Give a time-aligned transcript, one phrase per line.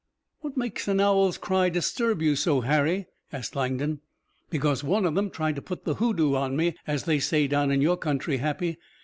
[0.39, 4.01] "What makes an owl's cry disturb you so, Harry?" asked Langdon.
[4.49, 7.69] "Because one of them tried to put the hoodoo on me as they say down
[7.69, 8.79] in your country, Happy.